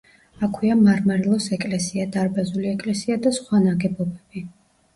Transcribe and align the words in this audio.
აქვეა 0.45 0.77
„მარმარილოს“ 0.79 1.45
ეკლესია, 1.59 2.07
დარბაზული 2.17 2.73
ეკლესია 2.73 3.21
და 3.29 3.37
სხვა 3.39 3.63
ნაგებობები. 3.69 4.47